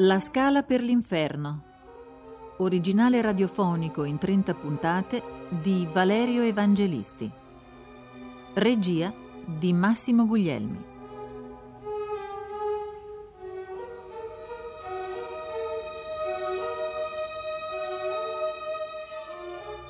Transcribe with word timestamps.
La 0.00 0.20
scala 0.20 0.62
per 0.62 0.82
l'inferno. 0.82 1.62
Originale 2.58 3.22
radiofonico 3.22 4.04
in 4.04 4.18
30 4.18 4.52
puntate 4.52 5.22
di 5.48 5.88
Valerio 5.90 6.42
Evangelisti. 6.42 7.32
Regia 8.52 9.10
di 9.46 9.72
Massimo 9.72 10.26
Guglielmi. 10.26 10.84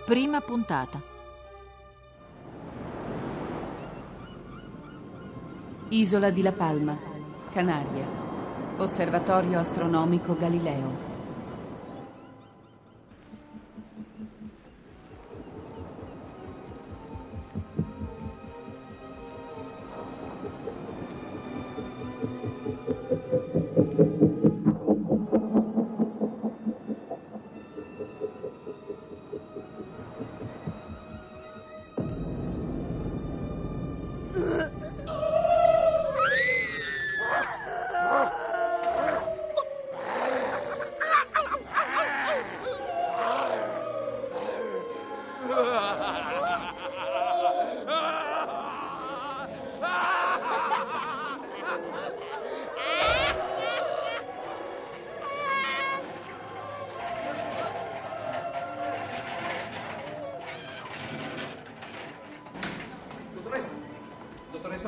Prima 0.07 0.41
puntata. 0.41 1.01
Isola 5.88 6.30
di 6.30 6.43
La 6.43 6.52
Palma, 6.52 6.96
Canaria. 7.51 8.26
Osservatorio 8.79 9.59
astronomico 9.59 10.37
Galileo. 10.39 11.05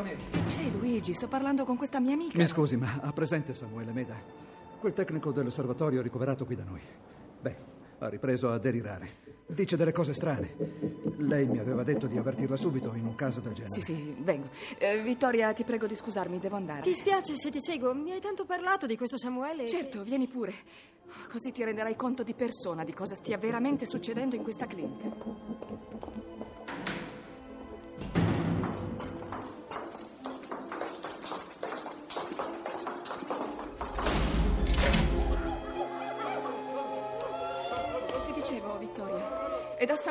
Medi. 0.02 0.24
C'è 0.46 0.62
Luigi, 0.78 1.12
sto 1.12 1.28
parlando 1.28 1.64
con 1.64 1.77
questa 1.77 2.00
mia 2.00 2.14
amica. 2.14 2.36
Mi 2.38 2.46
scusi, 2.46 2.77
ma 2.77 3.00
ha 3.02 3.12
presente 3.12 3.54
Samuele 3.54 3.92
Meda? 3.92 4.16
Quel 4.80 4.92
tecnico 4.92 5.32
dell'osservatorio 5.32 6.00
ricoverato 6.02 6.44
qui 6.44 6.54
da 6.56 6.64
noi. 6.64 6.80
Beh, 7.41 7.56
ha 7.98 8.08
ripreso 8.08 8.50
a 8.50 8.58
delirare. 8.58 9.26
Dice 9.46 9.76
delle 9.76 9.92
cose 9.92 10.12
strane. 10.12 10.54
Lei 11.16 11.47
mi 11.47 11.58
aveva 11.58 11.82
detto 11.82 12.06
di 12.06 12.19
avvertirla 12.19 12.54
subito 12.56 12.92
in 12.94 13.06
un 13.06 13.14
caso 13.14 13.41
del 13.41 13.54
genere. 13.54 13.72
Sì, 13.72 13.81
sì, 13.81 14.14
vengo. 14.20 14.48
Eh, 14.78 15.00
Vittoria, 15.03 15.53
ti 15.53 15.64
prego 15.64 15.87
di 15.87 15.94
scusarmi, 15.94 16.38
devo 16.38 16.56
andare. 16.56 16.82
Ti 16.82 16.92
spiace 16.94 17.34
se 17.37 17.50
ti 17.50 17.58
seguo? 17.60 17.94
Mi 17.94 18.12
hai 18.12 18.20
tanto 18.20 18.44
parlato 18.44 18.87
di 18.87 18.97
questo 18.97 19.16
Samuele? 19.16 19.62
che- 19.64 19.69
Certo, 19.70 20.03
vieni 20.04 20.26
pure. 20.28 20.53
Così 21.31 21.50
ti 21.53 21.64
renderai 21.64 21.97
conto 21.97 22.22
di 22.22 22.34
persona 22.34 22.84
di 22.84 22.92
cosa 22.92 23.14
stia 23.14 23.38
veramente 23.38 23.87
succedendo 23.87 24.37
in 24.37 24.42
questa 24.42 24.66
clinica. 24.66 25.08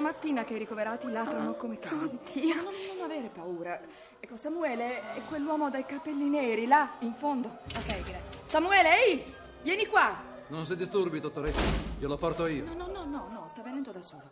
Stamattina 0.08 0.46
che 0.46 0.54
i 0.54 0.58
ricoverati 0.58 1.12
latrano 1.12 1.56
come 1.56 1.80
cani. 1.80 2.06
Oddio. 2.06 2.56
Non, 2.56 2.74
non 2.96 3.04
avere 3.04 3.28
paura. 3.28 3.78
Ecco, 4.22 4.38
Samuele 4.38 5.16
è 5.16 5.22
quell'uomo 5.26 5.70
dai 5.70 5.86
capelli 5.86 6.30
neri, 6.30 6.66
là, 6.66 6.94
in 7.00 7.14
fondo. 7.14 7.50
Ok, 7.76 8.04
grazie. 8.04 8.40
Samuele, 8.46 9.06
ehi! 9.06 9.24
Vieni 9.64 9.86
qua! 9.86 10.16
Non 10.48 10.66
si 10.66 10.78
disturbi, 10.78 11.20
dottoressa. 11.20 11.60
Glielo 12.00 12.16
porto 12.16 12.48
io. 12.48 12.64
No, 12.64 12.74
no, 12.74 12.88
no, 12.88 13.04
no, 13.04 13.28
no, 13.30 13.48
sta 13.50 13.62
venendo 13.62 13.92
da 13.92 14.02
solo. 14.02 14.30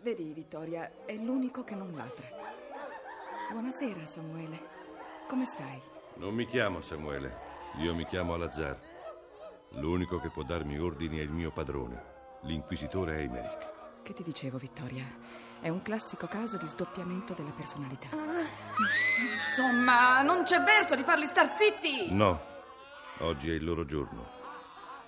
Vedi, 0.00 0.32
Vittoria, 0.32 0.88
è 1.04 1.14
l'unico 1.14 1.64
che 1.64 1.74
non 1.74 1.92
ladra. 1.96 2.28
Buonasera, 3.50 4.06
Samuele. 4.06 4.60
Come 5.26 5.44
stai? 5.44 5.80
Non 6.18 6.34
mi 6.34 6.46
chiamo 6.46 6.80
Samuele, 6.80 7.36
io 7.78 7.96
mi 7.96 8.06
chiamo 8.06 8.34
Alazar. 8.34 8.78
L'unico 9.70 10.20
che 10.20 10.30
può 10.30 10.44
darmi 10.44 10.78
ordini 10.78 11.18
è 11.18 11.22
il 11.22 11.30
mio 11.30 11.50
padrone, 11.50 12.00
l'inquisitore 12.42 13.18
Eimerick. 13.18 13.72
Che 14.04 14.12
ti 14.12 14.22
dicevo, 14.22 14.58
Vittoria? 14.58 15.02
È 15.58 15.70
un 15.70 15.80
classico 15.80 16.26
caso 16.26 16.58
di 16.58 16.66
sdoppiamento 16.66 17.32
della 17.32 17.52
personalità. 17.52 18.08
Insomma, 19.34 20.20
non 20.20 20.44
c'è 20.44 20.62
verso 20.62 20.94
di 20.94 21.02
farli 21.02 21.24
star 21.24 21.56
zitti! 21.56 22.14
No, 22.14 22.38
oggi 23.20 23.48
è 23.48 23.54
il 23.54 23.64
loro 23.64 23.86
giorno. 23.86 24.26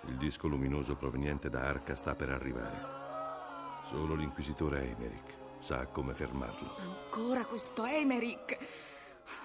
Il 0.07 0.17
disco 0.17 0.49
luminoso 0.49 0.97
proveniente 0.97 1.51
da 1.51 1.67
Arca 1.67 1.95
sta 1.95 2.15
per 2.15 2.31
arrivare. 2.31 3.85
Solo 3.91 4.15
l'inquisitore 4.15 4.81
Eimerick 4.81 5.35
sa 5.59 5.85
come 5.89 6.15
fermarlo. 6.15 6.77
Ancora 6.79 7.45
questo 7.45 7.85
Emerick! 7.85 8.57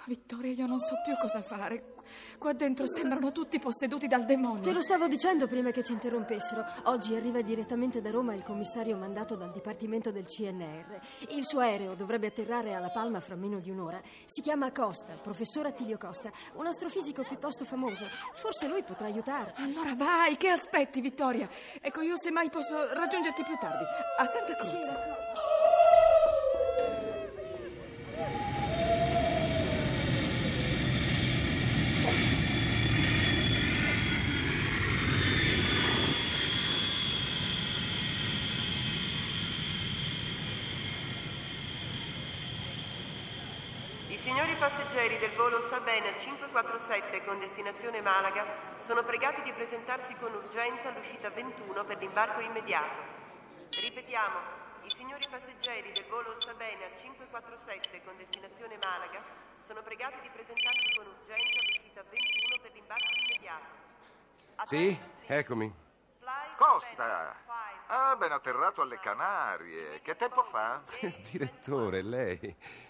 Vittoria, 0.06 0.54
io 0.54 0.66
non 0.66 0.80
so 0.80 0.96
più 1.04 1.16
cosa 1.20 1.42
fare. 1.42 1.94
Qua 2.38 2.54
dentro 2.54 2.88
sembrano 2.88 3.32
tutti 3.32 3.60
posseduti 3.60 4.08
dal 4.08 4.26
demonio. 4.26 4.62
Te 4.62 4.74
lo 4.74 4.82
stavo 4.82 5.08
dicendo 5.08 5.48
prima 5.48 5.72
che 5.72 5.84
ci 5.84 5.94
interrompessero. 5.94 6.66
Oggi 6.86 7.16
arriva 7.16 7.42
direttamente 7.42 8.02
da 8.02 8.10
Roma 8.10 8.34
il 8.34 8.44
commissario 8.44 8.98
mandato 8.98 9.36
dal 9.36 9.52
Dipartimento 9.52 10.12
del 10.12 10.26
CNR. 10.26 11.00
Il 11.30 11.46
suo 11.46 11.60
aereo 11.60 11.94
dovrebbe 11.94 12.28
atterrare 12.28 12.74
alla 12.74 12.90
Palma 12.90 13.20
fra 13.20 13.36
meno 13.36 13.60
di 13.60 13.70
un'ora. 13.70 14.02
Si 14.26 14.42
chiama 14.42 14.72
Costa, 14.72 15.14
professor 15.14 15.68
Attilio 15.68 15.98
Costa, 15.98 16.32
un 16.54 16.66
astrofisico 16.66 17.24
piuttosto 17.24 17.64
famoso. 17.64 18.06
Forse 18.34 18.68
lui 18.68 18.84
potrà 18.84 19.06
aiutarti. 19.06 19.62
Allora 19.62 19.96
vai, 19.96 20.36
che 20.36 20.50
aspetti, 20.50 21.00
Vittoria? 21.00 21.48
Ecco, 21.80 22.02
io 22.02 22.18
semmai 22.18 22.50
posso 22.50 22.94
raggiungerti 22.94 23.44
più 23.44 23.56
tardi. 23.58 23.84
A 24.18 24.26
Santa 24.26 24.56
Cruz. 24.56 25.30
I 44.08 44.18
signori 44.18 44.56
passeggeri 44.58 45.18
del 45.20 45.31
volo 45.42 45.60
Sabena 45.62 46.16
547 46.16 47.26
con 47.26 47.40
destinazione 47.40 48.00
Malaga 48.00 48.46
sono 48.78 49.04
pregati 49.04 49.42
di 49.42 49.52
presentarsi 49.52 50.14
con 50.18 50.32
urgenza 50.36 50.90
all'uscita 50.90 51.32
21 51.32 51.84
per 51.84 51.98
l'imbarco 51.98 52.42
immediato. 52.42 53.02
Ripetiamo, 53.72 54.38
i 54.84 54.90
signori 54.92 55.26
passeggeri 55.28 55.92
del 55.94 56.06
volo 56.10 56.40
Sabena 56.40 56.86
547 56.96 58.04
con 58.04 58.18
destinazione 58.18 58.78
Malaga 58.84 59.24
sono 59.66 59.82
pregati 59.82 60.22
di 60.22 60.30
presentarsi 60.30 60.96
con 60.96 61.08
urgenza 61.08 61.60
all'uscita 61.60 62.04
21 62.04 62.62
per 62.62 62.72
l'imbarco 62.74 63.10
immediato. 63.26 63.66
Sì, 64.66 65.00
eccomi. 65.26 65.74
Costa! 66.56 67.71
Ah, 67.94 68.16
ben 68.16 68.32
atterrato 68.32 68.82
alle 68.82 69.00
Canarie. 69.00 70.00
Che 70.02 70.16
tempo 70.16 70.44
fa? 70.44 70.82
Direttore, 71.30 72.02
lei. 72.02 72.40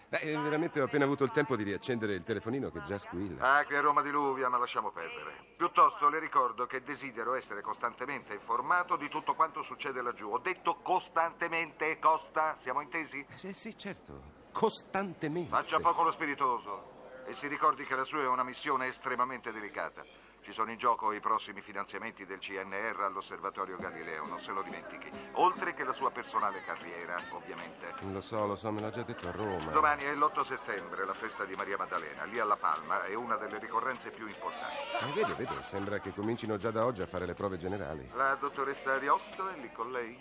Beh, 0.07 0.19
veramente 0.37 0.79
ho 0.79 0.83
appena 0.83 1.05
avuto 1.05 1.23
il 1.23 1.31
tempo 1.31 1.55
di 1.55 1.63
riaccendere 1.63 2.13
il 2.13 2.21
telefonino 2.21 2.69
che 2.69 2.83
già 2.83 2.99
squilla. 2.99 3.57
Ah, 3.57 3.65
qui 3.65 3.75
a 3.75 3.81
Roma 3.81 4.03
diluvia, 4.03 4.47
ma 4.47 4.59
lasciamo 4.59 4.91
perdere. 4.91 5.55
Piuttosto 5.57 6.07
le 6.07 6.19
ricordo 6.19 6.67
che 6.67 6.83
desidero 6.83 7.33
essere 7.33 7.61
costantemente 7.61 8.35
informato 8.35 8.95
di 8.95 9.09
tutto 9.09 9.33
quanto 9.33 9.63
succede 9.63 10.03
laggiù. 10.03 10.29
Ho 10.29 10.37
detto 10.37 10.75
costantemente, 10.83 11.97
Costa, 11.97 12.57
siamo 12.59 12.81
intesi? 12.81 13.25
Sì, 13.33 13.53
sì, 13.53 13.75
certo. 13.75 14.21
Costantemente. 14.51 15.49
Faccia 15.49 15.79
poco 15.79 16.03
lo 16.03 16.11
spiritoso. 16.11 16.90
E 17.25 17.33
si 17.33 17.47
ricordi 17.47 17.85
che 17.85 17.95
la 17.95 18.03
sua 18.03 18.21
è 18.21 18.27
una 18.27 18.43
missione 18.43 18.87
estremamente 18.87 19.51
delicata. 19.51 20.03
Ci 20.41 20.53
sono 20.53 20.71
in 20.71 20.77
gioco 20.77 21.11
i 21.13 21.19
prossimi 21.19 21.61
finanziamenti 21.61 22.25
del 22.25 22.39
CNR 22.39 22.99
all'Osservatorio 23.01 23.77
Galileo, 23.77 24.25
non 24.25 24.39
se 24.39 24.51
lo 24.51 24.63
dimentichi. 24.63 25.09
Oltre 25.33 25.75
che 25.75 25.83
la 25.83 25.93
sua 25.93 26.09
personale 26.09 26.63
carriera, 26.63 27.21
ovviamente. 27.31 27.93
Lo 28.11 28.21
so, 28.21 28.47
lo 28.47 28.55
so, 28.55 28.71
me 28.71 28.81
l'ha 28.81 28.89
già 28.89 29.03
detto 29.03 29.27
a 29.27 29.31
Roma. 29.31 29.71
Domani 29.71 30.03
è 30.03 30.13
l'8 30.15 30.41
settembre, 30.41 31.05
la 31.05 31.13
festa 31.13 31.45
di 31.45 31.53
Maria 31.55 31.77
Maddalena. 31.77 32.23
Lì 32.23 32.39
alla 32.39 32.57
Palma 32.57 33.05
è 33.05 33.13
una 33.13 33.35
delle 33.35 33.59
ricorrenze 33.59 34.09
più 34.09 34.27
importanti. 34.27 34.75
Eh, 34.99 35.11
vedi, 35.13 35.33
vedi, 35.33 35.63
sembra 35.63 35.99
che 35.99 36.11
comincino 36.11 36.57
già 36.57 36.71
da 36.71 36.85
oggi 36.85 37.03
a 37.03 37.07
fare 37.07 37.27
le 37.27 37.35
prove 37.35 37.57
generali. 37.57 38.09
La 38.15 38.33
dottoressa 38.33 38.93
Ariosto 38.93 39.47
è 39.47 39.57
lì 39.57 39.71
con 39.71 39.91
lei? 39.91 40.19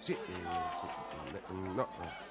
Sì, 0.00 0.12
eh, 0.12 0.16
sì, 0.18 0.86
no. 1.72 1.88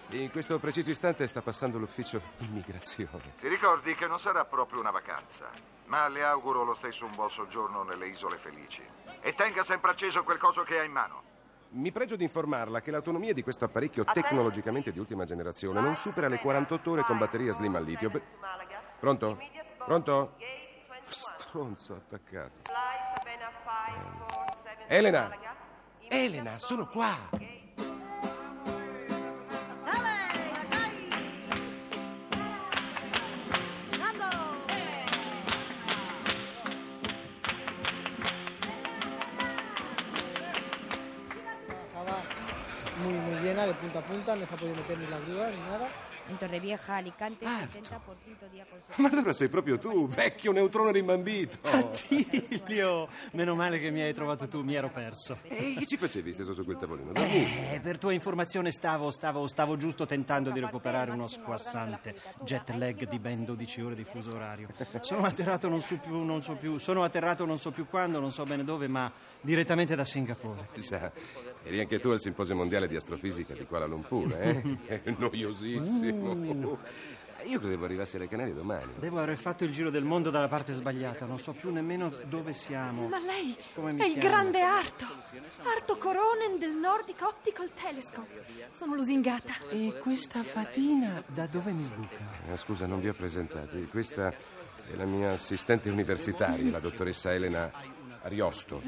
In 0.09 0.29
questo 0.31 0.59
preciso 0.59 0.89
istante 0.89 1.25
sta 1.27 1.41
passando 1.41 1.77
l'ufficio 1.77 2.21
immigrazione. 2.39 3.33
Ti 3.39 3.47
ricordi 3.47 3.95
che 3.95 4.07
non 4.07 4.19
sarà 4.19 4.43
proprio 4.45 4.79
una 4.79 4.91
vacanza, 4.91 5.49
ma 5.85 6.07
le 6.07 6.23
auguro 6.23 6.63
lo 6.63 6.75
stesso 6.75 7.05
un 7.05 7.15
buon 7.15 7.29
soggiorno 7.29 7.83
nelle 7.83 8.07
Isole 8.07 8.37
Felici. 8.37 8.81
E 9.21 9.33
tenga 9.35 9.63
sempre 9.63 9.91
acceso 9.91 10.23
quel 10.23 10.37
coso 10.37 10.63
che 10.63 10.79
ha 10.79 10.83
in 10.83 10.91
mano. 10.91 11.23
Mi 11.69 11.91
pregio 11.91 12.17
di 12.17 12.23
informarla 12.23 12.81
che 12.81 12.91
l'autonomia 12.91 13.33
di 13.33 13.43
questo 13.43 13.63
apparecchio 13.63 14.03
tecnologicamente 14.03 14.91
di 14.91 14.99
ultima 14.99 15.23
generazione 15.23 15.79
non 15.79 15.95
supera 15.95 16.27
le 16.27 16.39
48 16.39 16.91
ore 16.91 17.03
con 17.03 17.17
batteria 17.17 17.53
slim 17.53 17.75
al 17.75 17.85
litio. 17.85 18.11
Pronto? 18.99 19.39
Pronto? 19.77 20.35
Stronzo 21.07 21.93
attaccato. 21.93 22.69
Elena! 24.87 25.31
Elena, 26.09 26.59
sono 26.59 26.87
qua! 26.87 27.29
Llena 43.61 43.65
de 43.67 43.73
punta 43.73 43.99
a 43.99 44.01
punta, 44.01 44.35
no 44.35 44.45
se 44.45 44.53
ha 44.53 44.57
podido 44.57 44.75
meter 44.75 44.97
ni 44.97 45.07
la 45.07 45.19
grúa 45.19 45.49
ni 45.49 45.57
nada. 45.57 45.87
En 46.29 46.37
Torrevieja, 46.37 46.97
Alicante, 46.97 47.45
70 47.45 47.99
por 47.99 48.15
quinto 48.17 48.47
día 48.49 48.63
Ma 48.63 48.69
consecutivo. 48.69 49.07
allora 49.07 49.33
sei 49.33 49.49
proprio 49.49 49.77
tu, 49.79 50.07
vecchio 50.07 50.51
neutrone 50.53 50.91
rimbambito. 50.91 51.57
Attilio, 51.67 53.09
meno 53.31 53.55
male 53.55 53.79
che 53.79 53.89
mi 53.89 54.01
hai 54.01 54.13
trovato 54.13 54.47
tu, 54.47 54.61
mi 54.61 54.75
ero 54.75 54.89
perso. 54.89 55.39
E 55.41 55.75
che 55.79 55.85
ci 55.85 55.97
facevi 55.97 56.31
steso 56.31 56.53
su 56.53 56.63
quel 56.63 56.77
tavolino? 56.77 57.11
Eh, 57.15 57.79
per 57.83 57.97
tua 57.97 58.13
informazione 58.13 58.71
stavo, 58.71 59.09
stavo, 59.09 59.47
stavo 59.47 59.75
giusto 59.75 60.05
tentando 60.05 60.51
di 60.51 60.59
recuperare 60.59 61.11
uno 61.11 61.27
squassante 61.27 62.15
jet 62.43 62.69
lag 62.75 63.09
di 63.09 63.19
ben 63.19 63.43
12 63.43 63.81
ore 63.81 63.95
di 63.95 64.03
fuso 64.05 64.33
orario. 64.33 64.69
Sono 65.01 65.25
atterrato 65.25 65.67
non 65.67 65.81
so 65.81 65.97
più, 65.97 66.23
non 66.23 66.41
so 66.41 66.53
più, 66.53 66.77
sono 66.77 67.03
atterrato 67.03 67.45
non 67.45 67.57
so 67.57 67.71
più 67.71 67.87
quando, 67.87 68.19
non 68.19 68.31
so 68.31 68.45
bene 68.45 68.63
dove, 68.63 68.87
ma 68.87 69.11
direttamente 69.41 69.95
da 69.95 70.05
Singapore. 70.05 70.69
Già, 70.75 71.11
eri 71.63 71.79
anche 71.79 71.99
tu 71.99 72.09
al 72.09 72.19
simposio 72.19 72.55
mondiale 72.55 72.87
di 72.87 72.95
astrofisica 72.95 73.53
di 73.53 73.65
Kuala 73.65 73.85
Lumpur, 73.85 74.33
eh? 74.33 74.79
Noiosissimo. 75.17 76.79
Io 77.45 77.59
credevo 77.59 77.85
arrivassi 77.85 78.17
alle 78.17 78.27
Canarie 78.27 78.53
domani. 78.53 78.93
Devo 78.99 79.19
aver 79.19 79.37
fatto 79.37 79.63
il 79.63 79.71
giro 79.71 79.89
del 79.89 80.03
mondo 80.03 80.29
dalla 80.29 80.47
parte 80.47 80.73
sbagliata, 80.73 81.25
non 81.25 81.39
so 81.39 81.53
più 81.53 81.71
nemmeno 81.71 82.13
dove 82.25 82.53
siamo. 82.53 83.07
Ma 83.07 83.19
lei 83.19 83.55
Come 83.73 83.93
mi 83.93 84.01
è 84.01 84.05
il 84.05 84.19
grande 84.19 84.61
Arto. 84.61 85.05
Arto 85.63 85.97
Coronen 85.97 86.59
del 86.59 86.71
Nordic 86.71 87.21
Optical 87.21 87.71
Telescope. 87.73 88.45
Sono 88.73 88.93
lusingata. 88.93 89.53
E 89.69 89.97
questa 89.99 90.43
fatina 90.43 91.23
da 91.27 91.47
dove 91.47 91.71
mi 91.71 91.83
sbuca? 91.83 92.15
Eh, 92.51 92.57
scusa, 92.57 92.85
non 92.85 92.99
vi 92.99 93.09
ho 93.09 93.13
presentati. 93.13 93.87
Questa 93.87 94.29
è 94.29 94.95
la 94.95 95.05
mia 95.05 95.31
assistente 95.31 95.89
universitaria, 95.89 96.69
la 96.69 96.79
dottoressa 96.79 97.33
Elena 97.33 97.71
Ariosto. 98.23 98.81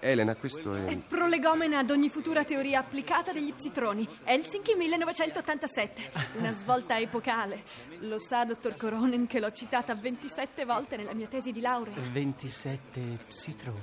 Elena, 0.00 0.34
questo 0.34 0.74
è... 0.74 0.96
Prolegomena 0.96 1.78
ad 1.78 1.90
ogni 1.90 2.08
futura 2.08 2.44
teoria 2.44 2.80
applicata 2.80 3.32
degli 3.32 3.52
psitroni. 3.52 4.08
Helsinki 4.24 4.74
1987. 4.74 6.10
Una 6.38 6.52
svolta 6.52 6.98
epocale. 6.98 7.62
Lo 8.00 8.18
sa, 8.18 8.44
dottor 8.44 8.76
Coronen, 8.76 9.26
che 9.26 9.40
l'ho 9.40 9.52
citata 9.52 9.94
27 9.94 10.64
volte 10.64 10.96
nella 10.96 11.14
mia 11.14 11.26
tesi 11.26 11.52
di 11.52 11.60
laurea. 11.60 11.94
27 12.12 13.00
psitroni? 13.26 13.82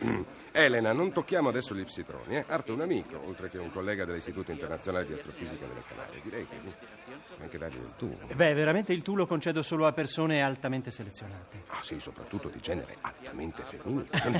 Elena, 0.62 0.92
non 0.92 1.12
tocchiamo 1.12 1.48
adesso 1.48 1.74
gli 1.74 1.84
psitroni, 1.84 2.36
eh? 2.36 2.44
Arto 2.48 2.72
è 2.72 2.74
un 2.74 2.82
amico, 2.82 3.20
oltre 3.26 3.48
che 3.48 3.58
un 3.58 3.70
collega 3.70 4.04
dell'Istituto 4.04 4.50
Internazionale 4.50 5.06
di 5.06 5.12
Astrofisica 5.12 5.66
delle 5.66 5.82
Canarie. 5.86 6.20
Direi 6.22 6.46
che 6.48 6.56
puoi 6.56 6.74
anche 7.40 7.58
dargli 7.58 7.76
il 7.76 7.92
tuo. 7.96 8.16
Beh, 8.34 8.54
veramente 8.54 8.92
il 8.92 9.02
tu 9.02 9.14
lo 9.14 9.26
concedo 9.26 9.62
solo 9.62 9.86
a 9.86 9.92
persone 9.92 10.42
altamente 10.42 10.90
selezionate. 10.90 11.64
Ah 11.68 11.80
sì, 11.82 11.98
soprattutto 11.98 12.48
di 12.48 12.60
genere 12.60 12.96
altamente 13.00 13.62
femminile. 13.62 14.08
Non 14.24 14.32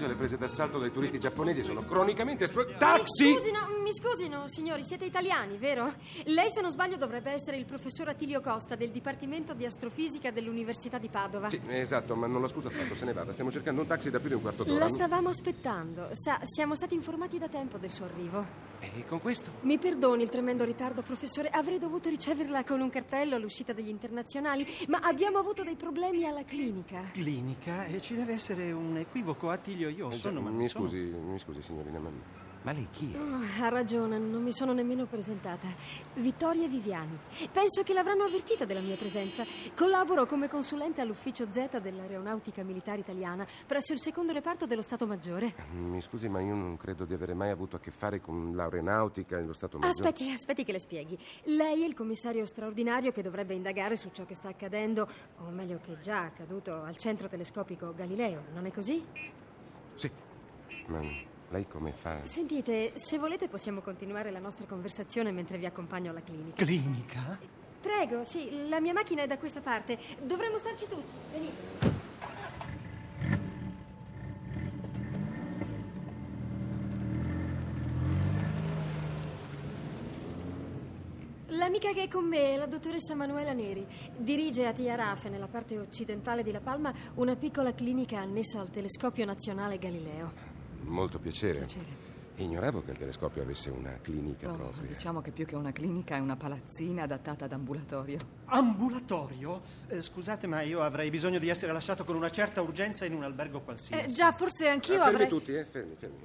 Queste 0.04 0.16
isole 0.16 0.16
prese 0.16 0.38
d'assalto 0.38 0.80
dai 0.80 0.92
turisti 0.92 1.18
giapponesi 1.18 1.64
sono 1.64 1.86
cronicamente 1.86 2.44
espro... 2.44 2.66
Mi 2.66 2.74
Taxi! 2.78 3.32
scusino, 3.34 3.60
mi 3.82 3.94
scusino, 3.94 4.48
signori, 4.48 4.84
siete 4.84 5.06
italiani, 5.06 5.58
vero? 5.58 5.94
Lei, 6.26 6.50
se 6.50 6.60
non 6.60 6.72
sbaglio, 6.72 6.98
dovrebbe 6.98 7.32
essere 7.32 7.56
il 7.56 7.64
professor 7.66 8.10
Attilio 8.10 8.42
Costa 8.42 8.76
del 8.76 8.90
Dipartimento 8.92 9.54
di 9.54 9.66
Astrofisica 9.66 10.32
dell'Università 10.32 10.98
di 10.98 11.08
Padova. 11.08 11.50
Sì, 11.50 11.62
esatto, 11.68 12.16
ma 12.16 12.28
non 12.28 12.42
la 12.42 12.48
scusa 12.50 12.68
affatto, 12.68 12.96
se 12.96 13.06
ne 13.06 13.14
vada. 13.14 13.32
Stiamo 13.32 13.50
cercando 13.52 13.82
un 13.82 13.88
taxi 13.88 14.10
da 14.10 14.20
più 14.20 14.28
di 14.30 14.36
un 14.36 14.42
quarto 14.42 14.64
d'ora. 14.64 14.80
La 14.80 14.90
stavamo 14.90 15.30
aspettando. 15.30 16.10
Sa, 16.12 16.40
siamo 16.44 16.76
stati 16.76 16.96
informati 16.96 17.38
da 17.38 17.48
tempo 17.48 17.78
del 17.78 17.92
suo 17.92 18.06
arrivo. 18.06 18.73
E 18.96 19.06
con 19.06 19.20
questo? 19.20 19.52
Mi 19.62 19.78
perdoni 19.78 20.24
il 20.24 20.30
tremendo 20.30 20.64
ritardo, 20.64 21.02
professore. 21.02 21.50
Avrei 21.50 21.80
dovuto 21.80 22.10
riceverla 22.10 22.64
con 22.64 22.82
un 22.82 22.90
cartello 22.90 23.36
all'uscita 23.36 23.74
degli 23.74 23.90
internazionali, 23.90 24.66
ma 24.88 25.00
abbiamo 25.00 25.38
avuto 25.38 25.64
dei 25.64 25.76
problemi 25.76 26.26
alla 26.26 26.44
clinica. 26.44 27.02
Clinica? 27.12 27.86
E 27.86 28.02
ci 28.02 28.16
deve 28.16 28.34
essere 28.34 28.72
un 28.72 28.98
equivoco, 28.98 29.50
Attilio. 29.50 29.90
Io 29.90 30.12
sono, 30.12 30.42
mi 30.42 30.68
scusi, 30.68 30.98
mi 30.98 31.40
scusi, 31.40 31.62
signorina, 31.62 32.00
ma, 32.00 32.10
ma 32.64 32.72
lei 32.72 32.88
chi 32.92 33.14
è? 33.14 33.18
Oh, 33.18 33.64
ha 33.64 33.70
ragione, 33.70 34.18
non 34.18 34.42
mi 34.42 34.52
sono 34.52 34.74
nemmeno 34.74 35.06
presentata. 35.06 35.68
Vittoria 36.16 36.68
Viviani. 36.68 37.18
Penso 37.52 37.84
che 37.84 37.94
l'avranno 37.94 38.24
avvertita 38.24 38.66
della 38.66 38.80
mia 38.80 38.96
presenza. 38.96 39.44
Collaboro 39.76 40.26
come 40.26 40.50
consulente 40.50 41.02
all'ufficio 41.02 41.46
Z 41.52 41.80
dell'Aeronautica 41.80 42.64
Militare 42.64 43.00
Italiana 43.00 43.46
presso 43.68 43.94
il 43.94 44.00
secondo 44.00 44.32
reparto 44.34 44.66
dello 44.66 44.82
Stato 44.82 45.06
Maggiore. 45.06 45.54
Mi 45.74 46.02
scusi, 46.02 46.28
ma 46.28 46.42
io 46.42 46.56
non 46.56 46.78
credo 46.78 47.06
di 47.06 47.14
avere 47.14 47.34
mai 47.34 47.50
avuto 47.50 47.76
a 47.76 47.80
che 47.80 47.92
fare 47.92 48.22
con 48.22 48.56
l'aeronautica 48.56 49.38
e 49.38 49.44
lo 49.44 49.54
Stato 49.54 49.78
Maggiore. 49.78 50.08
Aspetti, 50.08 50.32
aspetti 50.32 50.64
che 50.64 50.72
le 50.72 50.80
spieghi. 50.80 51.18
Lei 51.44 51.84
è 51.84 51.86
il 51.86 51.94
commissario 51.94 52.46
straordinario 52.46 53.12
che 53.12 53.22
dovrebbe 53.22 53.54
indagare 53.54 53.96
su 53.98 54.10
ciò 54.14 54.26
che 54.26 54.36
sta 54.36 54.50
accadendo, 54.50 55.08
o 55.40 55.50
meglio 55.50 55.80
che 55.84 55.94
è 55.94 56.00
già 56.00 56.22
accaduto 56.24 56.82
al 56.82 56.98
centro 56.98 57.28
telescopico 57.28 57.94
Galileo, 57.94 58.44
non 58.54 58.66
è 58.66 58.72
così? 58.72 59.04
Sì, 59.96 60.10
ma 60.88 61.32
lei 61.54 61.68
come 61.68 61.92
fa? 61.92 62.22
Sentite, 62.24 62.94
se 62.96 63.20
volete 63.20 63.48
possiamo 63.48 63.82
continuare 63.82 64.32
la 64.32 64.40
nostra 64.40 64.66
conversazione 64.66 65.32
mentre 65.32 65.60
vi 65.60 65.68
accompagno 65.68 66.10
alla 66.10 66.24
clinica. 66.24 66.66
Clinica? 66.66 67.38
Prego, 67.80 68.24
sì, 68.24 68.68
la 68.68 68.80
mia 68.80 68.94
macchina 68.94 69.22
è 69.22 69.28
da 69.28 69.38
questa 69.38 69.62
parte. 69.62 70.00
Dovremmo 70.24 70.58
starci 70.58 70.88
tutti. 70.88 71.16
Venite. 71.32 72.02
L'amica 81.50 81.94
che 81.94 82.04
è 82.04 82.08
con 82.08 82.26
me 82.26 82.54
è 82.54 82.58
la 82.58 82.66
dottoressa 82.66 83.14
Manuela 83.14 83.54
Neri. 83.54 83.86
Dirige 84.18 84.66
a 84.66 84.74
Tiarafe, 84.74 85.30
nella 85.30 85.48
parte 85.48 85.78
occidentale 85.78 86.42
di 86.42 86.52
La 86.52 86.62
Palma, 86.62 86.92
una 87.16 87.36
piccola 87.36 87.74
clinica 87.74 88.20
annessa 88.20 88.60
al 88.60 88.72
Telescopio 88.72 89.24
Nazionale 89.24 89.78
Galileo. 89.78 90.53
Molto 90.84 91.20
piacere. 91.20 91.60
Piacere. 91.60 92.12
Ignoravo 92.38 92.82
che 92.84 92.92
il 92.92 92.98
telescopio 92.98 93.44
avesse 93.44 93.70
una 93.70 93.96
clinica 94.02 94.50
Oh, 94.52 94.56
propria. 94.56 94.88
diciamo 94.90 95.22
che 95.22 95.30
più 95.30 95.46
che 95.46 95.56
una 95.56 95.72
clinica 95.72 96.16
è 96.16 96.20
una 96.20 96.36
palazzina 96.36 97.04
adattata 97.04 97.46
ad 97.46 97.52
ambulatorio. 97.52 98.18
Ambulatorio? 98.46 99.62
Eh, 99.88 100.02
scusate, 100.02 100.48
ma 100.48 100.62
io 100.62 100.82
avrei 100.82 101.12
bisogno 101.12 101.38
di 101.38 101.48
essere 101.50 101.72
lasciato 101.72 102.04
con 102.04 102.16
una 102.16 102.32
certa 102.32 102.62
urgenza 102.62 103.06
in 103.06 103.14
un 103.14 103.24
albergo 103.24 103.62
qualsiasi. 103.62 104.04
Eh, 104.06 104.08
già, 104.08 104.32
forse 104.32 104.68
anch'io 104.68 104.96
Ah, 104.96 105.04
fermi 105.06 105.14
avrei... 105.14 105.28
tutti, 105.30 105.54
eh, 105.54 105.64
fermi, 105.66 105.96
fermi. 105.96 106.18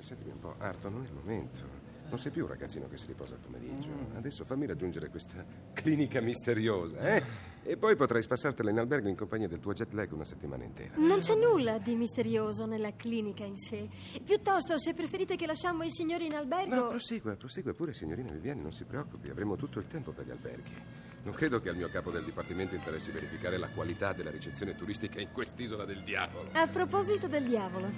Sentimi 0.00 0.32
un 0.32 0.40
po', 0.40 0.54
Arto, 0.58 0.88
non 0.88 1.04
è 1.04 1.06
il 1.06 1.12
momento. 1.14 1.64
Non 2.12 2.20
sei 2.20 2.30
più 2.30 2.42
un 2.42 2.50
ragazzino 2.50 2.88
che 2.88 2.98
si 2.98 3.06
riposa 3.06 3.36
al 3.36 3.40
pomeriggio. 3.40 3.88
Adesso 4.14 4.44
fammi 4.44 4.66
raggiungere 4.66 5.08
questa 5.08 5.42
clinica 5.72 6.20
misteriosa, 6.20 6.98
eh? 6.98 7.22
E 7.62 7.78
poi 7.78 7.96
potrai 7.96 8.20
spassartela 8.20 8.68
in 8.68 8.78
albergo 8.78 9.08
in 9.08 9.16
compagnia 9.16 9.48
del 9.48 9.60
tuo 9.60 9.72
jet 9.72 9.94
lag 9.94 10.12
una 10.12 10.26
settimana 10.26 10.62
intera. 10.62 10.92
Non 10.96 11.20
c'è 11.20 11.34
nulla 11.34 11.78
di 11.78 11.96
misterioso 11.96 12.66
nella 12.66 12.94
clinica 12.94 13.44
in 13.44 13.56
sé. 13.56 13.88
Piuttosto, 14.22 14.76
se 14.76 14.92
preferite 14.92 15.36
che 15.36 15.46
lasciamo 15.46 15.84
i 15.84 15.90
signori 15.90 16.26
in 16.26 16.34
albergo. 16.34 16.74
No, 16.74 16.88
prosegua, 16.88 17.34
prosegua 17.34 17.72
pure, 17.72 17.94
signorina 17.94 18.30
Viviani, 18.30 18.60
non 18.60 18.72
si 18.72 18.84
preoccupi, 18.84 19.30
avremo 19.30 19.56
tutto 19.56 19.78
il 19.78 19.86
tempo 19.86 20.12
per 20.12 20.26
gli 20.26 20.32
alberghi. 20.32 20.74
Non 21.22 21.32
credo 21.32 21.62
che 21.62 21.70
al 21.70 21.76
mio 21.76 21.88
capo 21.88 22.10
del 22.10 22.24
dipartimento 22.24 22.74
interessi 22.74 23.10
verificare 23.10 23.56
la 23.56 23.68
qualità 23.68 24.12
della 24.12 24.30
ricezione 24.30 24.74
turistica 24.74 25.18
in 25.18 25.30
quest'isola 25.32 25.86
del 25.86 26.02
diavolo. 26.02 26.50
A 26.52 26.66
proposito 26.66 27.26
del 27.26 27.44
diavolo, 27.44 27.88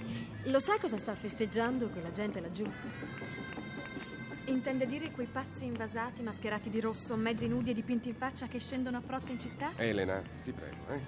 lo 0.43 0.59
sa 0.59 0.77
cosa 0.79 0.95
sta 0.97 1.15
festeggiando 1.15 1.89
quella 1.89 2.11
gente 2.11 2.39
laggiù? 2.39 2.65
Intende 4.47 4.85
dire 4.85 5.09
quei 5.09 5.25
pazzi 5.25 5.65
invasati 5.65 6.21
mascherati 6.21 6.69
di 6.69 6.79
rosso, 6.79 7.15
mezzi 7.15 7.47
nudi 7.47 7.71
e 7.71 7.73
dipinti 7.73 8.09
in 8.09 8.15
faccia 8.15 8.45
che 8.45 8.59
scendono 8.59 8.97
a 8.97 9.01
frotte 9.01 9.31
in 9.31 9.39
città? 9.39 9.71
Elena, 9.75 10.21
ti 10.43 10.51
prego, 10.51 10.87
eh? 10.89 10.99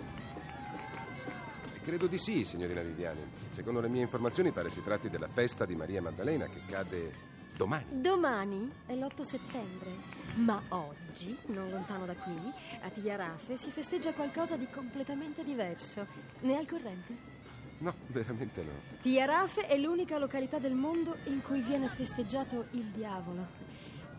Credo 1.84 2.08
di 2.08 2.18
sì, 2.18 2.44
signorina 2.46 2.82
Viviani. 2.82 3.22
Secondo 3.52 3.80
le 3.80 3.90
mie 3.90 4.02
informazioni 4.02 4.52
pare 4.52 4.72
si 4.72 4.82
tratti 4.82 5.10
della 5.10 5.28
festa 5.28 5.66
di 5.66 5.76
Maria 5.76 6.02
Maddalena 6.02 6.48
che 6.48 6.62
cade 6.68 7.14
domani. 7.56 7.86
Domani 8.02 8.72
è 8.88 8.96
l'8 8.96 9.22
settembre, 9.22 9.92
ma 10.36 10.60
oggi, 10.70 11.38
non 11.48 11.70
lontano 11.70 12.06
da 12.06 12.16
qui, 12.16 12.38
a 12.82 12.90
Tiarafe 12.90 13.56
si 13.56 13.70
festeggia 13.70 14.14
qualcosa 14.14 14.58
di 14.58 14.68
completamente 14.68 15.44
diverso. 15.44 16.08
Ne 16.42 16.54
è 16.54 16.58
al 16.58 16.68
corrente? 16.68 17.37
No, 17.80 17.94
veramente 18.08 18.64
no. 18.64 18.72
Tiarafe 19.02 19.68
è 19.68 19.78
l'unica 19.78 20.18
località 20.18 20.58
del 20.58 20.74
mondo 20.74 21.18
in 21.26 21.42
cui 21.42 21.62
viene 21.62 21.88
festeggiato 21.88 22.68
il 22.72 22.86
diavolo. 22.86 23.46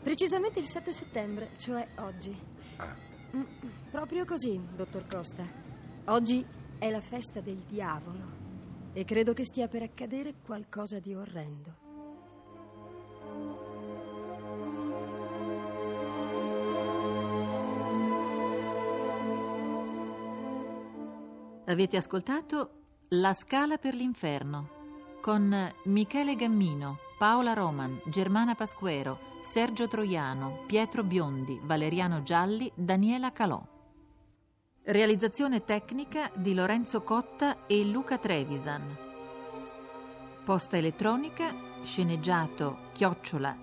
Precisamente 0.03 0.61
il 0.61 0.67
7 0.67 0.93
settembre, 0.93 1.51
cioè 1.57 1.87
oggi. 1.97 2.37
Ah. 2.77 2.95
Mm, 3.37 3.43
proprio 3.91 4.25
così, 4.25 4.61
dottor 4.77 5.07
Costa. 5.07 5.45
Oggi 6.07 6.45
è 6.79 6.91
la 6.91 7.01
festa 7.01 7.41
del 7.41 7.59
diavolo 7.67 8.37
e 8.93 9.05
credo 9.05 9.33
che 9.33 9.45
stia 9.45 9.67
per 9.67 9.83
accadere 9.83 10.35
qualcosa 10.41 11.01
di 11.01 11.15
orrendo. 11.15 11.87
Avete 21.67 21.99
ascoltato 21.99 22.78
La 23.13 23.33
scala 23.33 23.79
per 23.79 23.95
l'inferno 23.95 24.69
con 25.23 25.73
Michele 25.85 26.37
Gammino, 26.37 26.99
Paola 27.17 27.55
Roman, 27.55 27.99
Germana 28.05 28.55
Pasquero, 28.55 29.19
Sergio 29.43 29.89
Troiano, 29.89 30.65
Pietro 30.67 31.03
Biondi, 31.03 31.59
Valeriano 31.63 32.23
Gialli, 32.23 32.71
Daniela 32.75 33.33
Calò. 33.33 33.67
Realizzazione 34.83 35.65
tecnica 35.65 36.31
di 36.35 36.53
Lorenzo 36.53 37.01
Cotta 37.01 37.67
e 37.67 37.83
Luca 37.87 38.19
Trevisan. 38.19 38.99
Posta 40.45 40.77
elettronica 40.77 41.55
sceneggiato 41.83 42.91
chiocciola 42.93 43.57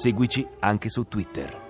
Seguici 0.00 0.48
anche 0.60 0.88
su 0.88 1.04
Twitter. 1.04 1.69